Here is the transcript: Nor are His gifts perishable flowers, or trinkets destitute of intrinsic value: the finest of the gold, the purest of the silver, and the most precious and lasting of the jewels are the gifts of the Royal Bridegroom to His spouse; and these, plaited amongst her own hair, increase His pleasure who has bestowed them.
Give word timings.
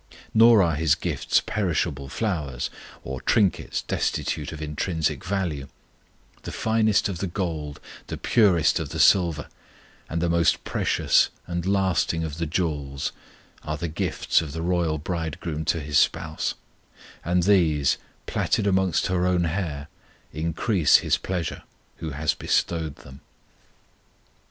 Nor 0.33 0.63
are 0.63 0.73
His 0.73 0.95
gifts 0.95 1.43
perishable 1.45 2.09
flowers, 2.09 2.71
or 3.03 3.21
trinkets 3.21 3.83
destitute 3.83 4.51
of 4.51 4.59
intrinsic 4.59 5.23
value: 5.23 5.67
the 6.41 6.51
finest 6.51 7.07
of 7.07 7.19
the 7.19 7.27
gold, 7.27 7.79
the 8.07 8.17
purest 8.17 8.79
of 8.79 8.89
the 8.89 8.99
silver, 8.99 9.47
and 10.09 10.19
the 10.19 10.27
most 10.27 10.63
precious 10.63 11.29
and 11.45 11.67
lasting 11.67 12.23
of 12.23 12.39
the 12.39 12.47
jewels 12.47 13.11
are 13.61 13.77
the 13.77 13.87
gifts 13.87 14.41
of 14.41 14.53
the 14.53 14.63
Royal 14.63 14.97
Bridegroom 14.97 15.65
to 15.65 15.79
His 15.79 15.99
spouse; 15.99 16.55
and 17.23 17.43
these, 17.43 17.99
plaited 18.25 18.65
amongst 18.65 19.05
her 19.05 19.27
own 19.27 19.43
hair, 19.43 19.87
increase 20.33 20.97
His 21.05 21.19
pleasure 21.19 21.61
who 21.97 22.09
has 22.09 22.33
bestowed 22.33 22.95
them. 22.95 23.21